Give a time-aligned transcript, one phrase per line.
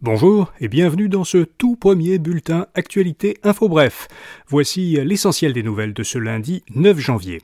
[0.00, 4.06] Bonjour et bienvenue dans ce tout premier bulletin Actualité Info Bref.
[4.46, 7.42] Voici l'essentiel des nouvelles de ce lundi 9 janvier.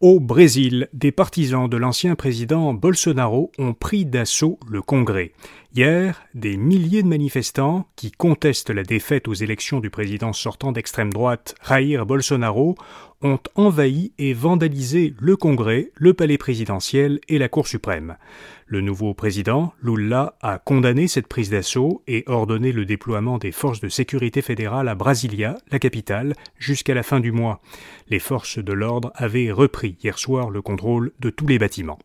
[0.00, 5.32] Au Brésil, des partisans de l'ancien président Bolsonaro ont pris d'assaut le Congrès.
[5.74, 11.10] Hier, des milliers de manifestants qui contestent la défaite aux élections du président sortant d'extrême
[11.10, 12.74] droite Jair Bolsonaro
[13.22, 18.18] ont envahi et vandalisé le Congrès, le palais présidentiel et la Cour suprême.
[18.66, 23.80] Le nouveau président, Lula, a condamné cette prise d'assaut et ordonné le déploiement des forces
[23.80, 27.62] de sécurité fédérales à Brasilia, la capitale, jusqu'à la fin du mois.
[28.08, 31.98] Les forces de l'ordre avaient repris hier soir le contrôle de tous les bâtiments.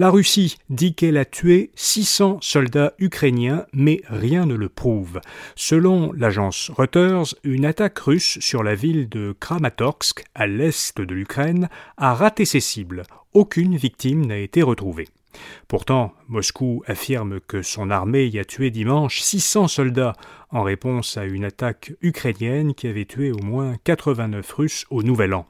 [0.00, 5.20] La Russie dit qu'elle a tué 600 soldats ukrainiens, mais rien ne le prouve.
[5.56, 11.68] Selon l'agence Reuters, une attaque russe sur la ville de Kramatorsk, à l'est de l'Ukraine,
[11.96, 13.02] a raté ses cibles.
[13.32, 15.08] Aucune victime n'a été retrouvée.
[15.66, 20.12] Pourtant, Moscou affirme que son armée y a tué dimanche 600 soldats
[20.50, 25.34] en réponse à une attaque ukrainienne qui avait tué au moins 89 Russes au Nouvel
[25.34, 25.48] An.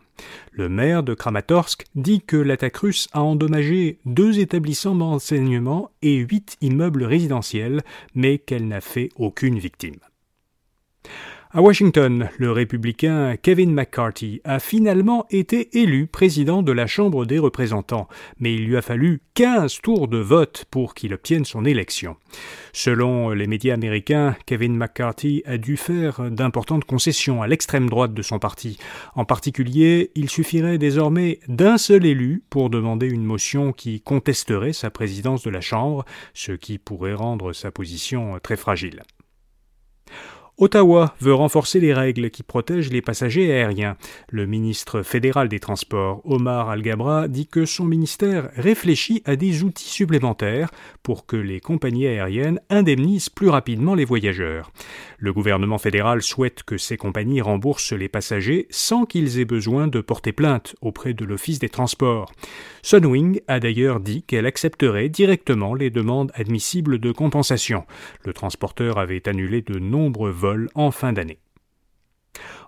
[0.52, 6.56] Le maire de Kramatorsk dit que l'attaque russe a endommagé deux établissements d'enseignement et huit
[6.60, 7.82] immeubles résidentiels,
[8.14, 9.98] mais qu'elle n'a fait aucune victime.
[11.50, 17.38] À Washington, le républicain Kevin McCarthy a finalement été élu président de la Chambre des
[17.38, 18.06] représentants,
[18.38, 22.16] mais il lui a fallu 15 tours de vote pour qu'il obtienne son élection.
[22.74, 28.22] Selon les médias américains, Kevin McCarthy a dû faire d'importantes concessions à l'extrême droite de
[28.22, 28.78] son parti.
[29.14, 34.90] En particulier, il suffirait désormais d'un seul élu pour demander une motion qui contesterait sa
[34.90, 36.04] présidence de la Chambre,
[36.34, 39.02] ce qui pourrait rendre sa position très fragile.
[40.60, 43.96] Ottawa veut renforcer les règles qui protègent les passagers aériens.
[44.28, 49.88] Le ministre fédéral des Transports, Omar Al-Gabra, dit que son ministère réfléchit à des outils
[49.88, 50.72] supplémentaires
[51.04, 54.72] pour que les compagnies aériennes indemnisent plus rapidement les voyageurs.
[55.18, 60.00] Le gouvernement fédéral souhaite que ces compagnies remboursent les passagers sans qu'ils aient besoin de
[60.00, 62.32] porter plainte auprès de l'Office des Transports.
[62.82, 67.84] Sunwing a d'ailleurs dit qu'elle accepterait directement les demandes admissibles de compensation.
[68.24, 71.38] Le transporteur avait annulé de nombreux vols en fin d'année.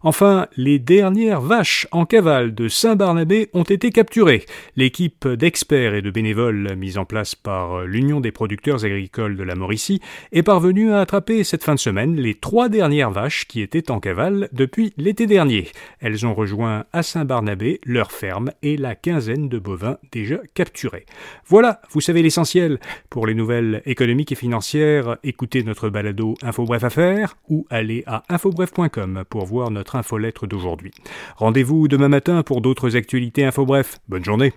[0.03, 4.47] Enfin, les dernières vaches en cavale de Saint-Barnabé ont été capturées.
[4.75, 9.55] L'équipe d'experts et de bénévoles mise en place par l'Union des producteurs agricoles de la
[9.55, 10.01] Mauricie
[10.33, 14.01] est parvenue à attraper cette fin de semaine les trois dernières vaches qui étaient en
[14.01, 15.69] cavale depuis l'été dernier.
[16.01, 21.05] Elles ont rejoint à Saint-Barnabé leur ferme et la quinzaine de bovins déjà capturés.
[21.47, 22.81] Voilà, vous savez l'essentiel.
[23.11, 29.25] Pour les nouvelles économiques et financières, écoutez notre balado InfoBref Affaires ou allez à infobref.com
[29.29, 30.93] pour voir notre infolettre d'aujourd'hui.
[31.37, 33.99] Rendez-vous demain matin pour d'autres actualités info bref.
[34.09, 34.53] Bonne journée.